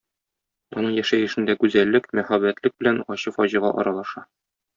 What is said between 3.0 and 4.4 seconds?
ачы фаҗига аралаша.